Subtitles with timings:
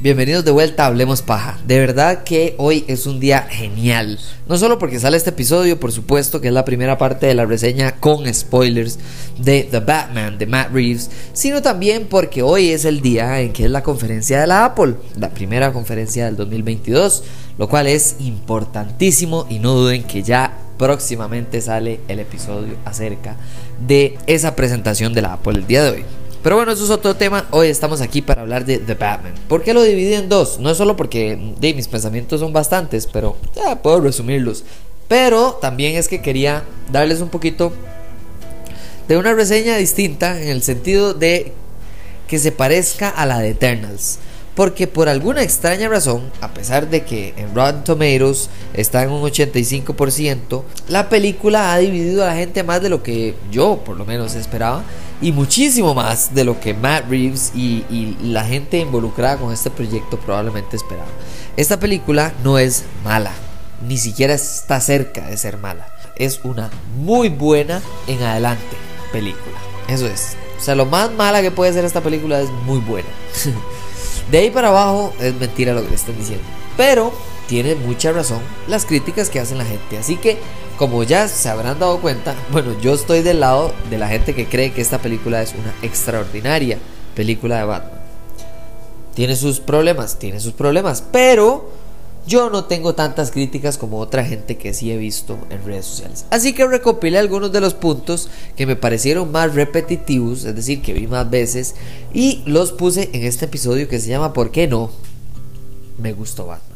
[0.00, 1.58] Bienvenidos de vuelta a Hablemos Paja.
[1.66, 4.20] De verdad que hoy es un día genial.
[4.48, 7.46] No solo porque sale este episodio, por supuesto, que es la primera parte de la
[7.46, 9.00] reseña con spoilers
[9.38, 13.64] de The Batman de Matt Reeves, sino también porque hoy es el día en que
[13.64, 17.24] es la conferencia de la Apple, la primera conferencia del 2022,
[17.58, 23.34] lo cual es importantísimo y no duden que ya próximamente sale el episodio acerca
[23.84, 26.04] de esa presentación de la Apple el día de hoy.
[26.42, 27.46] Pero bueno, eso es otro tema.
[27.50, 29.34] Hoy estamos aquí para hablar de The Batman.
[29.48, 30.60] ¿Por qué lo dividí en dos?
[30.60, 34.64] No es solo porque de, mis pensamientos son bastantes, pero ya puedo resumirlos.
[35.08, 37.72] Pero también es que quería darles un poquito
[39.08, 41.52] de una reseña distinta en el sentido de
[42.28, 44.18] que se parezca a la de Eternals.
[44.54, 49.22] Porque por alguna extraña razón, a pesar de que en Rotten Tomatoes está en un
[49.22, 54.04] 85%, la película ha dividido a la gente más de lo que yo por lo
[54.04, 54.84] menos esperaba
[55.20, 60.18] y muchísimo más de lo que Matt Reeves y, la gente involucrada con este proyecto
[60.18, 61.08] probablemente esperaba.
[61.56, 63.32] Esta película no es mala,
[63.86, 65.88] ni siquiera está cerca de ser mala.
[66.16, 68.76] Es una muy buena en adelante
[69.12, 69.58] película.
[69.88, 70.36] Eso es.
[70.58, 73.08] O sea, lo más mala que puede ser esta película es muy buena.
[74.30, 76.44] De ahí para abajo es mentira lo que le están diciendo.
[76.76, 77.12] Pero
[77.48, 79.98] tiene mucha razón las críticas que hacen la gente.
[79.98, 80.38] Así que,
[80.78, 84.46] como ya se habrán dado cuenta, bueno, yo estoy del lado de la gente que
[84.46, 86.78] cree que esta película es una extraordinaria
[87.16, 88.00] película de Batman.
[89.14, 91.68] Tiene sus problemas, tiene sus problemas, pero
[92.28, 96.26] yo no tengo tantas críticas como otra gente que sí he visto en redes sociales.
[96.30, 100.92] Así que recopilé algunos de los puntos que me parecieron más repetitivos, es decir, que
[100.92, 101.74] vi más veces,
[102.14, 104.90] y los puse en este episodio que se llama ¿Por qué no?
[105.98, 106.67] Me gustó Batman.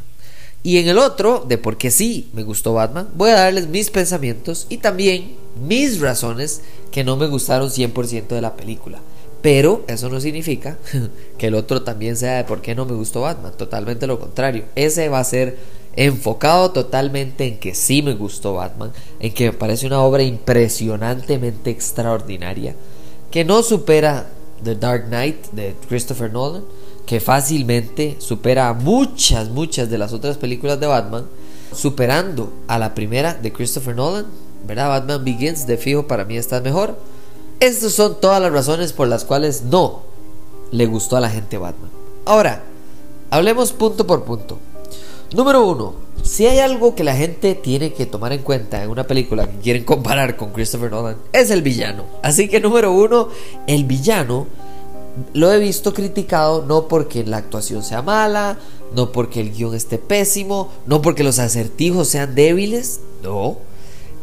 [0.62, 3.90] Y en el otro, de por qué sí me gustó Batman, voy a darles mis
[3.90, 5.34] pensamientos y también
[5.66, 9.00] mis razones que no me gustaron 100% de la película.
[9.42, 10.78] Pero eso no significa
[11.38, 13.52] que el otro también sea de por qué no me gustó Batman.
[13.56, 14.64] Totalmente lo contrario.
[14.76, 15.58] Ese va a ser
[15.96, 21.70] enfocado totalmente en que sí me gustó Batman, en que me parece una obra impresionantemente
[21.70, 22.74] extraordinaria,
[23.30, 24.28] que no supera
[24.62, 26.64] The Dark Knight de Christopher Nolan,
[27.06, 31.26] que fácilmente supera a muchas, muchas de las otras películas de Batman,
[31.74, 34.26] superando a la primera de Christopher Nolan,
[34.66, 34.88] ¿verdad?
[34.88, 36.96] Batman Begins de fijo para mí está mejor
[37.62, 40.02] estas son todas las razones por las cuales no
[40.72, 41.92] le gustó a la gente Batman.
[42.24, 42.64] Ahora,
[43.30, 44.58] hablemos punto por punto.
[45.32, 49.04] Número uno, si hay algo que la gente tiene que tomar en cuenta en una
[49.04, 52.04] película que quieren comparar con Christopher Nolan, es el villano.
[52.20, 53.28] Así que número uno,
[53.68, 54.48] el villano
[55.34, 58.58] lo he visto criticado no porque la actuación sea mala,
[58.94, 63.58] no porque el guion esté pésimo, no porque los acertijos sean débiles, no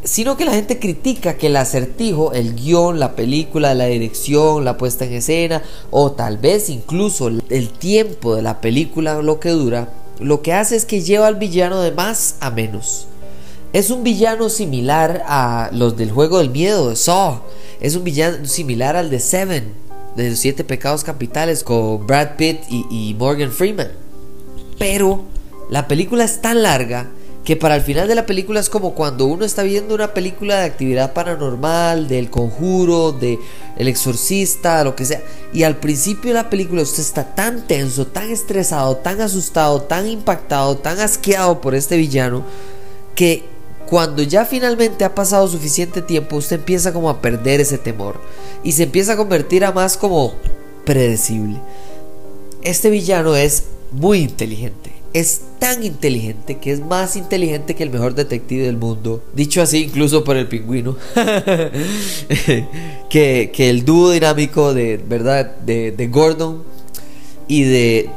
[0.02, 4.76] sino que la gente critica que el acertijo, el guion, la película, la dirección, la
[4.76, 9.92] puesta en escena o tal vez incluso el tiempo de la película, lo que dura,
[10.18, 13.06] lo que hace es que lleva al villano de más a menos.
[13.72, 17.40] Es un villano similar a los del juego del miedo de Saw.
[17.80, 19.72] Es un villano similar al de Seven,
[20.22, 23.90] de los siete pecados capitales, con Brad Pitt y, Morgan Freeman.
[24.78, 25.24] Pero
[25.70, 27.08] la película es tan larga
[27.44, 30.58] que para el final de la película es como cuando uno está viendo una película
[30.58, 33.38] de actividad paranormal, del conjuro, de
[33.76, 35.22] El exorcista, lo que sea,
[35.52, 40.06] y al principio de la película usted está tan tenso, tan estresado, tan asustado, tan
[40.06, 42.44] impactado, tan asqueado por este villano,
[43.14, 43.49] que
[43.90, 48.20] cuando ya finalmente ha pasado suficiente tiempo, usted empieza como a perder ese temor
[48.64, 50.34] y se empieza a convertir a más como
[50.86, 51.58] predecible.
[52.62, 58.14] Este villano es muy inteligente es tan inteligente que es más inteligente que el mejor
[58.14, 59.22] detective del mundo.
[59.34, 60.96] Dicho así, incluso por el pingüino.
[63.10, 65.56] que, el dúo dinámico de, ¿verdad?
[65.56, 66.62] De, Gordon
[67.48, 68.10] y de.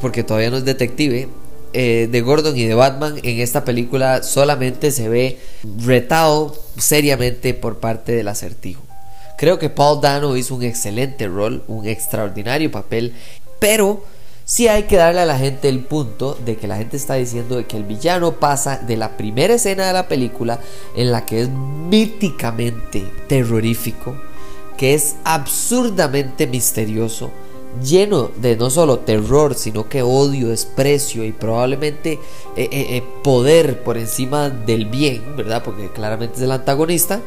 [0.00, 1.28] Porque todavía no es detective.
[1.76, 5.40] Eh, de Gordon y de Batman en esta película solamente se ve
[5.84, 8.80] retado seriamente por parte del acertijo.
[9.36, 13.12] Creo que Paul Dano hizo un excelente rol, un extraordinario papel,
[13.58, 14.04] pero
[14.44, 17.56] sí hay que darle a la gente el punto de que la gente está diciendo
[17.56, 20.60] de que el villano pasa de la primera escena de la película
[20.94, 24.14] en la que es míticamente terrorífico,
[24.76, 27.32] que es absurdamente misterioso,
[27.82, 32.18] lleno de no solo terror, sino que odio, desprecio y probablemente eh,
[32.56, 35.62] eh, eh, poder por encima del bien, ¿verdad?
[35.64, 37.20] Porque claramente es el antagonista.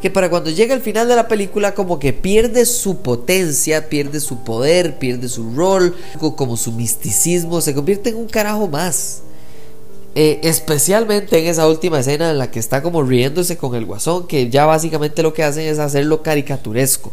[0.00, 4.20] Que para cuando llega el final de la película como que pierde su potencia, pierde
[4.20, 5.96] su poder, pierde su rol,
[6.36, 9.22] como su misticismo, se convierte en un carajo más.
[10.14, 14.48] especialmente en esa última escena en la que está como riéndose con el guasón, que
[14.48, 17.12] ya básicamente lo que hacen es hacerlo caricaturesco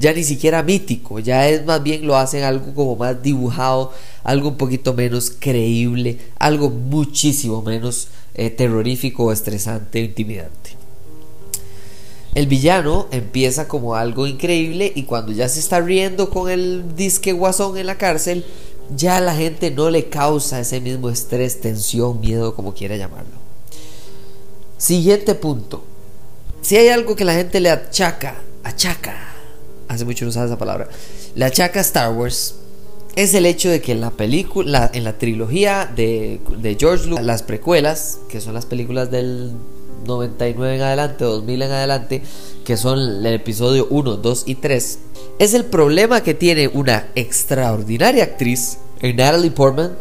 [0.00, 3.92] ya ni siquiera mítico, ya es más bien lo hacen algo como más dibujado,
[4.24, 10.70] algo un poquito menos creíble, algo muchísimo menos eh, terrorífico, estresante intimidante.
[12.34, 17.34] El villano empieza como algo increíble y cuando ya se está riendo con el disque
[17.34, 18.46] guasón en la cárcel,
[18.96, 23.38] ya la gente no le causa ese mismo estrés, tensión, miedo, como quiera llamarlo.
[24.78, 25.84] Siguiente punto.
[26.62, 29.29] Si hay algo que la gente le achaca, achaca
[29.90, 30.88] hace mucho no usaba esa palabra,
[31.34, 32.54] la chaca Star Wars
[33.16, 36.40] es el hecho de que en la película, en la trilogía de,
[36.78, 39.52] George Lucas, las precuelas, que son las películas del
[40.06, 42.22] 99 en adelante, 2000 en adelante,
[42.64, 44.98] que son el episodio 1, 2 y 3,
[45.40, 49.96] es el problema que tiene una extraordinaria actriz, Natalie Portman,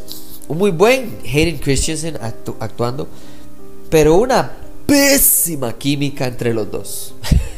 [0.48, 2.18] un muy buen Hayden Christensen
[2.60, 3.08] actuando,
[3.90, 4.52] pero una
[4.86, 7.16] pésima química entre los dos.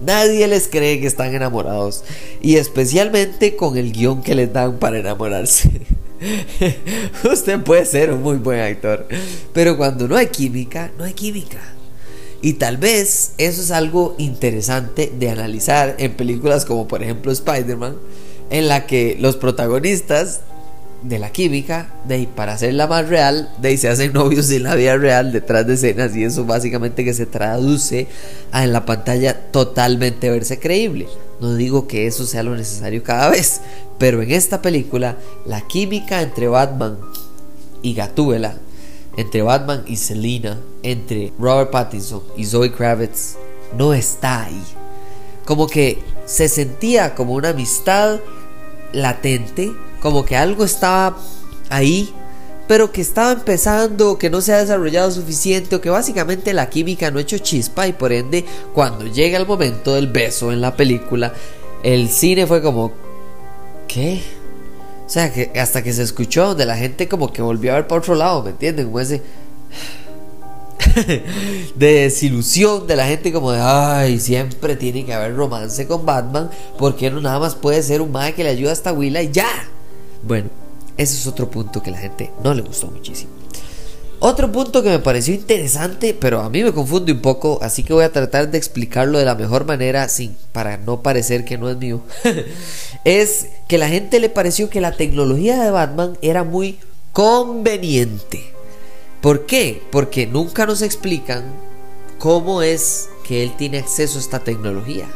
[0.00, 2.04] Nadie les cree que están enamorados.
[2.40, 5.70] Y especialmente con el guion que les dan para enamorarse.
[7.30, 9.06] Usted puede ser un muy buen actor.
[9.52, 11.60] Pero cuando no hay química, no hay química.
[12.42, 17.96] Y tal vez eso es algo interesante de analizar en películas como por ejemplo Spider-Man,
[18.50, 20.42] en la que los protagonistas
[21.04, 24.96] de la química, de para hacerla más real, de se hacen novios en la vida
[24.96, 28.08] real detrás de escenas y eso básicamente que se traduce
[28.52, 31.06] a en la pantalla totalmente verse creíble.
[31.40, 33.60] No digo que eso sea lo necesario cada vez,
[33.98, 36.96] pero en esta película la química entre Batman
[37.82, 38.56] y Gatúbela,
[39.18, 43.36] entre Batman y Selina, entre Robert Pattinson y Zoe Kravitz
[43.76, 44.62] no está ahí.
[45.44, 48.20] Como que se sentía como una amistad
[48.94, 49.70] latente
[50.04, 51.16] como que algo estaba
[51.70, 52.12] ahí,
[52.68, 57.10] pero que estaba empezando, que no se ha desarrollado suficiente o que básicamente la química
[57.10, 60.76] no ha hecho chispa y por ende cuando llega el momento del beso en la
[60.76, 61.32] película,
[61.82, 62.92] el cine fue como,
[63.88, 64.20] ¿qué?
[65.06, 67.86] O sea, que hasta que se escuchó, donde la gente como que volvió a ver
[67.86, 68.84] por otro lado, ¿me entienden?
[68.84, 69.22] Como ese...
[71.76, 76.50] de desilusión de la gente como de ay siempre tiene que haber romance con Batman
[76.78, 79.48] porque no nada más puede ser un madre que le ayuda hasta Willa y ya
[80.26, 80.50] bueno,
[80.96, 83.30] ese es otro punto que la gente no le gustó muchísimo.
[84.20, 87.92] Otro punto que me pareció interesante, pero a mí me confunde un poco, así que
[87.92, 91.68] voy a tratar de explicarlo de la mejor manera sin para no parecer que no
[91.68, 92.00] es mío.
[93.04, 96.78] es que la gente le pareció que la tecnología de Batman era muy
[97.12, 98.54] conveniente.
[99.20, 99.82] ¿Por qué?
[99.90, 101.44] Porque nunca nos explican
[102.18, 105.06] cómo es que él tiene acceso a esta tecnología.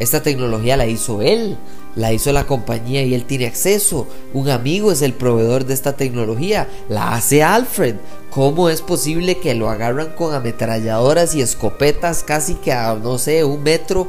[0.00, 1.56] Esta tecnología la hizo él,
[1.94, 4.08] la hizo la compañía y él tiene acceso.
[4.32, 6.68] Un amigo es el proveedor de esta tecnología.
[6.88, 7.96] La hace Alfred.
[8.30, 13.44] ¿Cómo es posible que lo agarran con ametralladoras y escopetas casi que a, no sé,
[13.44, 14.08] un metro,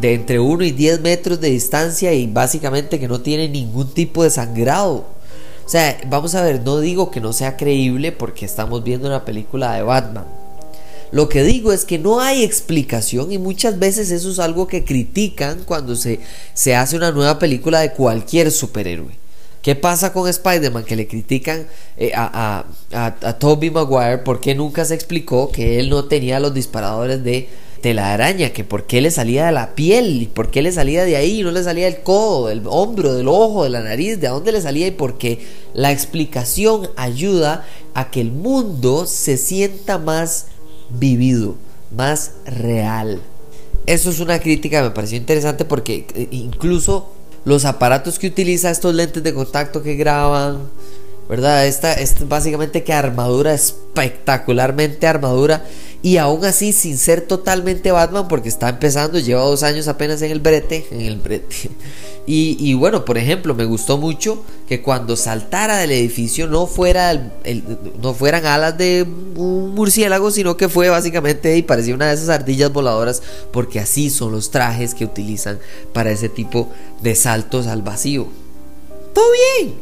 [0.00, 4.22] de entre 1 y 10 metros de distancia y básicamente que no tiene ningún tipo
[4.22, 5.06] de sangrado?
[5.66, 9.24] O sea, vamos a ver, no digo que no sea creíble porque estamos viendo una
[9.24, 10.37] película de Batman
[11.10, 14.84] lo que digo es que no hay explicación y muchas veces eso es algo que
[14.84, 16.20] critican cuando se,
[16.54, 19.16] se hace una nueva película de cualquier superhéroe.
[19.62, 20.84] ¿Qué pasa con Spider-Man?
[20.84, 25.90] Que le critican eh, a, a, a, Toby Maguire porque nunca se explicó que él
[25.90, 27.48] no tenía los disparadores de
[27.80, 31.16] telaraña, que por qué le salía de la piel y por qué le salía de
[31.16, 34.52] ahí, no le salía del codo, del hombro, del ojo, de la nariz, de dónde
[34.52, 35.40] le salía y por qué.
[35.74, 40.46] La explicación ayuda a que el mundo se sienta más
[40.90, 41.56] vivido,
[41.94, 43.20] más real.
[43.86, 47.10] Eso es una crítica, me pareció interesante porque eh, incluso
[47.44, 50.58] los aparatos que utiliza estos lentes de contacto que graban,
[51.28, 51.66] ¿verdad?
[51.66, 55.64] Esta es básicamente que armadura, espectacularmente armadura.
[56.00, 60.30] Y aún así, sin ser totalmente Batman, porque está empezando, lleva dos años apenas en
[60.30, 61.70] el brete, en el brete.
[62.30, 67.64] Y, bueno, por ejemplo, me gustó mucho que cuando saltara del edificio no, fuera el,
[68.02, 72.28] no fueran alas de un murciélago, sino que fue básicamente y parecía una de esas
[72.28, 75.58] ardillas voladoras, porque así son los trajes que utilizan
[75.94, 78.28] para ese tipo de saltos al vacío.
[79.14, 79.24] Todo
[79.62, 79.76] bien,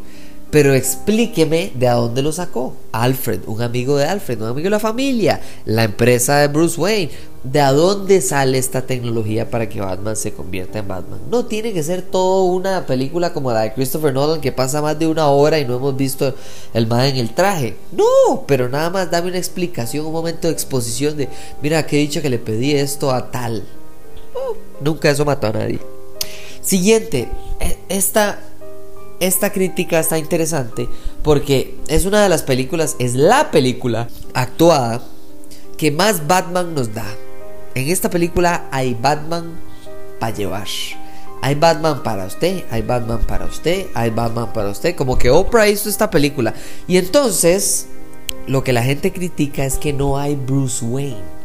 [0.50, 2.75] pero explíqueme de a dónde lo sacó.
[2.93, 7.11] Alfred, un amigo de Alfred, un amigo de la familia, la empresa de Bruce Wayne.
[7.43, 11.21] ¿De a dónde sale esta tecnología para que Batman se convierta en Batman?
[11.31, 14.99] No tiene que ser toda una película como la de Christopher Nolan que pasa más
[14.99, 16.35] de una hora y no hemos visto
[16.75, 17.76] el man en el traje.
[17.93, 21.29] No, pero nada más dame una explicación, un momento de exposición de,
[21.62, 23.62] mira, que he dicho que le pedí esto a tal.
[24.81, 25.79] nunca eso mató a nadie.
[26.62, 27.29] Siguiente,
[27.61, 28.41] e, esta
[29.20, 30.88] esta crítica está interesante
[31.23, 35.02] porque es una de las películas, es la película actuada
[35.76, 37.06] que más Batman nos da.
[37.75, 39.52] En esta película hay Batman
[40.18, 40.66] para llevar.
[41.42, 44.96] Hay Batman para usted, hay Batman para usted, hay Batman para usted.
[44.96, 46.54] Como que Oprah hizo esta película.
[46.88, 47.87] Y entonces,
[48.46, 51.37] lo que la gente critica es que no hay Bruce Wayne.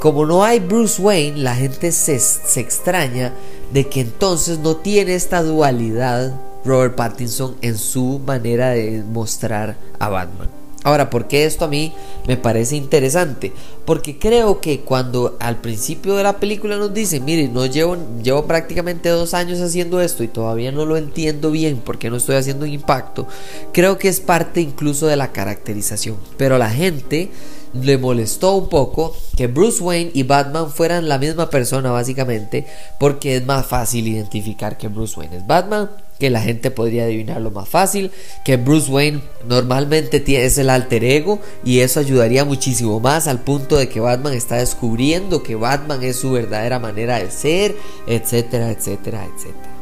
[0.00, 3.32] Como no hay Bruce Wayne, la gente se, se extraña
[3.72, 10.08] de que entonces no tiene esta dualidad Robert Pattinson en su manera de mostrar a
[10.08, 10.62] Batman.
[10.84, 11.92] Ahora, ¿por qué esto a mí
[12.26, 13.52] me parece interesante?
[13.84, 19.08] Porque creo que cuando al principio de la película nos dicen, mire, no llevo, prácticamente
[19.08, 22.72] dos años haciendo esto y todavía no lo entiendo bien porque no estoy haciendo un
[22.72, 23.28] impacto,
[23.72, 26.16] creo que es parte incluso de la caracterización.
[26.36, 27.30] Pero la gente
[27.74, 32.66] le molestó un poco que Bruce Wayne y Batman fueran la misma persona básicamente
[32.98, 35.88] porque es más fácil identificar que Bruce Wayne es Batman
[36.22, 38.12] que la gente podría adivinarlo más fácil,
[38.44, 43.76] que Bruce Wayne normalmente es el alter ego y eso ayudaría muchísimo más al punto
[43.76, 47.74] de que Batman está descubriendo que Batman es su verdadera manera de ser,
[48.06, 49.74] etcétera, etcétera, etcétera.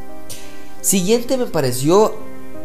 [0.81, 2.15] Siguiente me pareció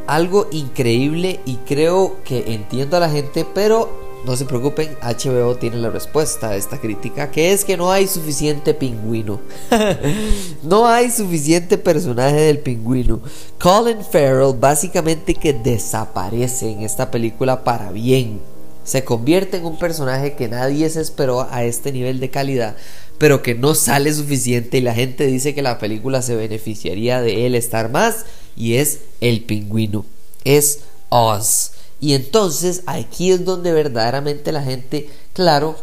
[0.08, 5.78] algo increíble y creo que entiendo a la gente, pero no se preocupen, HBO tiene
[5.78, 9.40] la respuesta a esta crítica, que es que no hay suficiente pingüino.
[10.64, 13.22] no hay suficiente personaje del pingüino.
[13.60, 18.42] Colin Farrell básicamente que desaparece en esta película para bien.
[18.84, 22.76] Se convierte en un personaje que nadie se esperó a este nivel de calidad,
[23.18, 27.46] pero que no sale suficiente y la gente dice que la película se beneficiaría de
[27.46, 30.06] él estar más y es el pingüino.
[30.44, 30.80] Es
[31.10, 31.75] Oz.
[32.00, 35.76] Y entonces aquí es donde verdaderamente la gente, claro,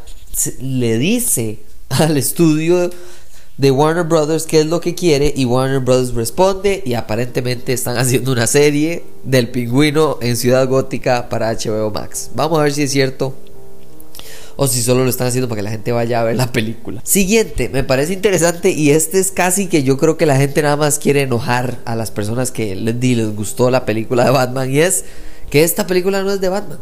[0.60, 2.90] le dice al estudio
[3.58, 7.98] de Warner Brothers qué es lo que quiere y Warner Brothers responde y aparentemente están
[7.98, 12.30] haciendo una serie del pingüino en Ciudad Gótica para HBO Max.
[12.34, 13.34] Vamos a ver si es cierto
[14.56, 17.00] o si solo lo están haciendo para que la gente vaya a ver la película.
[17.04, 20.76] Siguiente, me parece interesante y este es casi que yo creo que la gente nada
[20.76, 24.80] más quiere enojar a las personas que les, les gustó la película de Batman y
[24.80, 25.04] es
[25.52, 26.78] que esta película no es de Batman.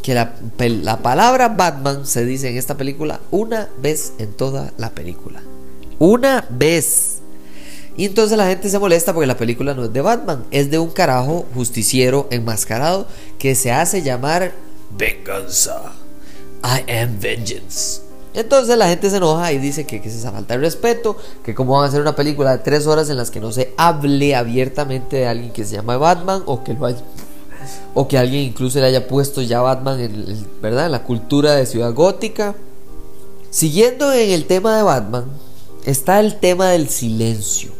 [0.00, 5.42] Que la, palabra Batman se dice en esta película una vez en toda la película.
[5.98, 7.18] Una vez.
[7.96, 10.78] Y entonces la gente se molesta porque la película no es de Batman, es de
[10.78, 13.08] un carajo justiciero enmascarado
[13.40, 14.52] que se hace llamar
[14.96, 15.94] Venganza.
[16.62, 18.02] I am vengeance.
[18.34, 21.56] Entonces la gente se enoja y dice que, que es esa falta de respeto, que
[21.56, 24.36] cómo van a hacer una película de tres horas en las que no se hable
[24.36, 27.02] abiertamente de alguien que se llama Batman o que lo haya
[27.94, 30.90] o que alguien incluso le haya puesto ya Batman en, ¿verdad?
[30.90, 32.54] la cultura de Ciudad Gótica.
[33.50, 35.24] Siguiendo en el tema de Batman,
[35.84, 37.70] está el tema del silencio.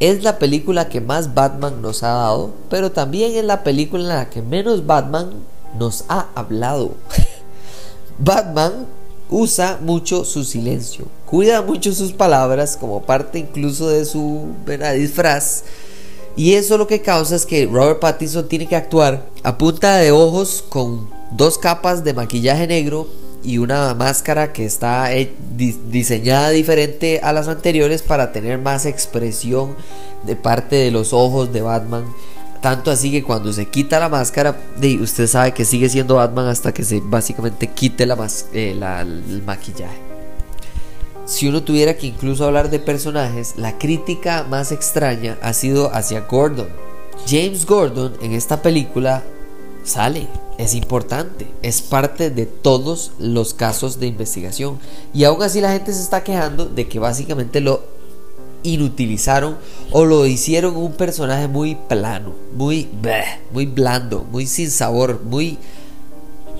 [0.00, 4.08] Es la película que más Batman nos ha dado, pero también es la película en
[4.08, 5.30] la que menos Batman
[5.78, 6.92] nos ha hablado.
[8.18, 8.86] Batman
[9.30, 14.54] usa mucho su silencio, cuida mucho sus palabras como parte incluso de su
[14.94, 15.64] disfraz
[16.36, 20.12] y eso lo que causa es que Robert Pattinson tiene que actuar a punta de
[20.12, 23.08] ojos con dos capas de maquillaje negro
[23.42, 25.34] y una máscara que está eh,
[25.88, 29.76] diseñada diferente a las anteriores para tener más expresión
[30.24, 32.04] de parte de los ojos de Batman.
[32.60, 34.56] Tanto así que cuando se quita la máscara,
[35.00, 38.18] usted sabe que sigue siendo Batman hasta que se básicamente quite la,
[38.52, 40.15] eh, el maquillaje
[41.26, 46.20] si uno tuviera que incluso hablar de personajes, la crítica más extraña ha sido hacia
[46.20, 46.68] Gordon.
[47.26, 49.24] James Gordon en esta película
[49.82, 54.78] sale, es importante, es parte de todos los casos de investigación.
[55.12, 57.82] Y aún así la gente se está quejando de que básicamente lo
[58.62, 59.56] inutilizaron
[59.90, 62.88] o lo hicieron un personaje muy plano, muy,
[63.52, 65.58] muy blando, muy sin sabor, muy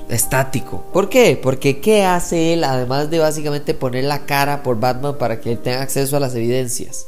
[0.09, 0.85] estático.
[0.93, 1.39] ¿Por qué?
[1.41, 5.59] Porque ¿qué hace él además de básicamente poner la cara por Batman para que él
[5.59, 7.07] tenga acceso a las evidencias?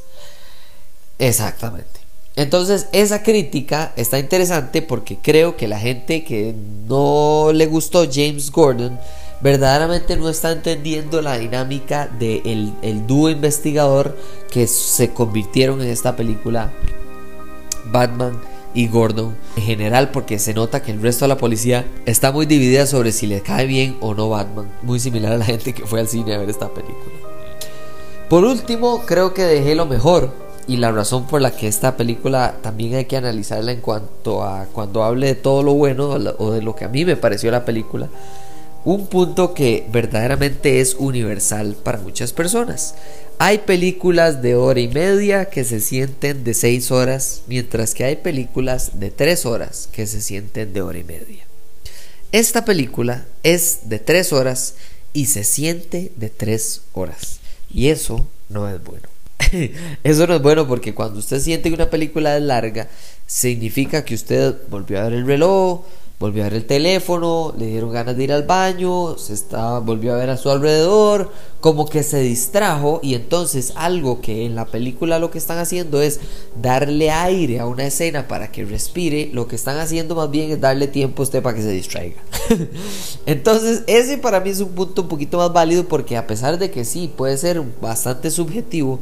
[1.19, 1.99] Exactamente.
[2.37, 6.55] Entonces esa crítica está interesante porque creo que la gente que
[6.87, 8.99] no le gustó James Gordon
[9.41, 14.17] verdaderamente no está entendiendo la dinámica del el dúo investigador
[14.51, 16.73] que se convirtieron en esta película
[17.87, 18.41] Batman
[18.75, 22.47] y Gordon en general porque se nota que el resto de la policía está muy
[22.47, 25.87] dividida sobre si le cae bien o no Batman, muy similar a la gente que
[25.87, 27.17] fue al cine a ver esta película.
[28.29, 30.31] Por último, creo que dejé lo mejor
[30.67, 34.67] y la razón por la que esta película también hay que analizarla en cuanto a
[34.67, 37.65] cuando hable de todo lo bueno o de lo que a mí me pareció la
[37.65, 38.09] película.
[38.85, 42.95] Un punto que verdaderamente es universal para muchas personas.
[43.41, 48.17] Hay películas de hora y media que se sienten de seis horas, mientras que hay
[48.17, 51.45] películas de tres horas que se sienten de hora y media.
[52.33, 54.75] Esta película es de tres horas
[55.13, 57.39] y se siente de tres horas.
[57.73, 59.09] Y eso no es bueno.
[60.03, 62.89] Eso no es bueno porque cuando usted siente que una película es larga,
[63.27, 65.83] significa que usted volvió a ver el reloj,
[66.19, 70.15] volvió a ver el teléfono, le dieron ganas de ir al baño, se estaba, volvió
[70.15, 74.67] a ver a su alrededor, como que se distrajo y entonces algo que en la
[74.67, 76.19] película lo que están haciendo es
[76.61, 80.61] darle aire a una escena para que respire, lo que están haciendo más bien es
[80.61, 82.21] darle tiempo a usted para que se distraiga.
[83.27, 86.73] entonces ese para mí es un punto un poquito más válido porque a pesar de
[86.73, 88.99] que sí puede ser bastante subjetivo,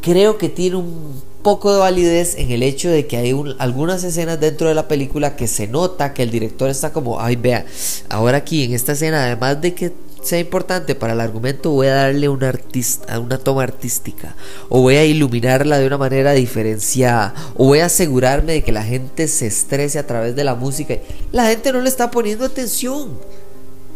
[0.00, 4.40] creo que tiene un poco de validez en el hecho de que hay algunas escenas
[4.40, 7.64] dentro de la película que se nota que el director está como, ay, vea,
[8.08, 9.92] ahora aquí en esta escena, además de que
[10.22, 14.36] sea importante para el argumento, voy a darle una, artista, una toma artística,
[14.68, 18.82] o voy a iluminarla de una manera diferenciada, o voy a asegurarme de que la
[18.82, 20.96] gente se estrese a través de la música.
[21.32, 23.18] La gente no le está poniendo atención,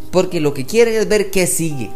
[0.09, 1.91] porque lo que quieren es ver qué sigue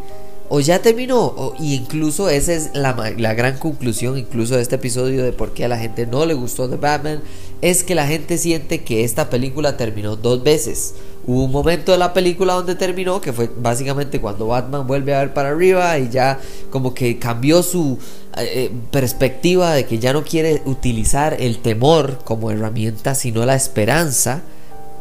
[0.49, 5.23] o ya terminó, y incluso esa es la, la, gran conclusión incluso de este episodio
[5.23, 7.21] de por qué a la gente no le gustó The Batman,
[7.61, 10.95] es que la gente siente que esta película terminó dos veces.
[11.27, 15.19] Hubo un momento de la película donde terminó, que fue básicamente cuando Batman vuelve a
[15.19, 16.39] ver para arriba y ya
[16.71, 17.99] como que cambió su
[18.37, 24.41] eh, perspectiva de que ya no quiere utilizar el temor como herramienta, sino la esperanza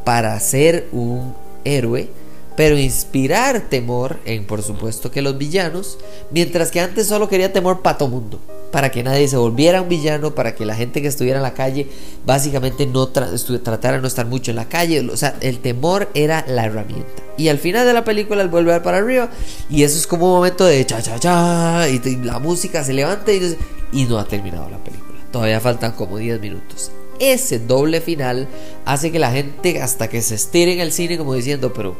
[0.04, 2.10] para ser un héroe
[2.58, 5.96] pero inspirar temor en por supuesto que los villanos,
[6.32, 8.40] mientras que antes solo quería temor para todo mundo,
[8.72, 11.54] para que nadie se volviera un villano, para que la gente que estuviera en la
[11.54, 11.86] calle
[12.26, 16.44] básicamente no tratara de no estar mucho en la calle, o sea, el temor era
[16.48, 17.22] la herramienta.
[17.36, 19.30] Y al final de la película él vuelve a ver para arriba
[19.70, 23.32] y eso es como un momento de cha cha cha y la música se levanta
[23.32, 23.56] y,
[23.92, 25.20] y no ha terminado la película.
[25.30, 26.90] Todavía faltan como 10 minutos
[27.20, 28.48] ese doble final
[28.84, 31.96] hace que la gente hasta que se estire en el cine como diciendo, pero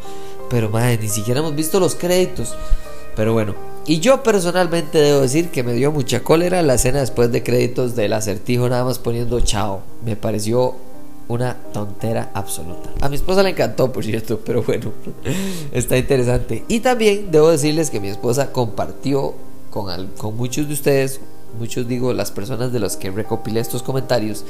[0.48, 2.54] pero madre, ni siquiera hemos visto los créditos.
[3.16, 3.54] Pero bueno,
[3.86, 7.96] y yo personalmente debo decir que me dio mucha cólera la escena después de créditos
[7.96, 9.80] del acertijo nada más poniendo chao.
[10.04, 10.74] Me pareció
[11.28, 12.90] una tontera absoluta.
[13.00, 14.92] A mi esposa le encantó, por cierto, pero bueno,
[15.72, 16.64] está interesante.
[16.68, 19.34] Y también debo decirles que mi esposa compartió
[19.70, 21.20] con, con muchos de ustedes,
[21.58, 24.44] muchos digo, las personas de los que recopilé estos comentarios,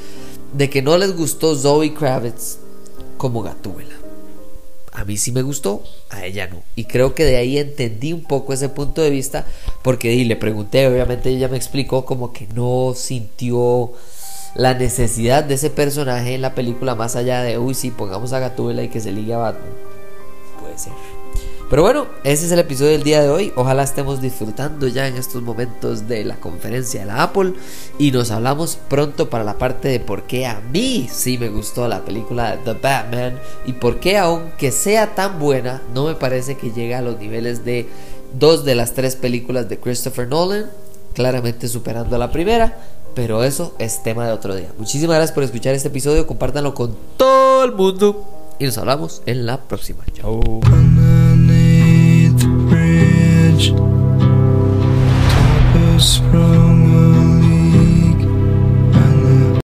[0.53, 2.57] de que no les gustó Zoe Kravitz
[3.17, 3.98] como Gatúbela.
[4.99, 6.61] A mí sí me gustó, a ella no.
[6.75, 9.45] Y creo que de ahí entendí un poco ese punto de vista,
[9.81, 13.93] porque y le pregunté, obviamente ella me explicó como que no sintió
[14.55, 18.39] la necesidad de ese personaje en la película más allá de, uy, sí, pongamos a
[18.39, 19.71] Gatúbela y que se ligue a Batman.
[20.59, 21.18] Puede ser.
[21.69, 23.53] Pero bueno, ese es el episodio del día de hoy.
[23.55, 27.53] Ojalá estemos disfrutando ya en estos momentos de la conferencia de la Apple.
[27.99, 31.87] Y nos hablamos pronto para la parte de por qué a mí sí me gustó
[31.87, 33.39] la película The Batman.
[33.67, 37.63] Y por qué aunque sea tan buena, no me parece que llegue a los niveles
[37.63, 37.87] de
[38.39, 40.71] dos de las tres películas de Christopher Nolan.
[41.13, 42.79] Claramente superando a la primera.
[43.13, 44.73] Pero eso es tema de otro día.
[44.79, 46.25] Muchísimas gracias por escuchar este episodio.
[46.25, 48.25] Compártanlo con todo el mundo.
[48.57, 50.03] Y nos hablamos en la próxima.
[50.13, 50.39] Chao.
[53.59, 53.77] change.
[55.31, 56.17] Top is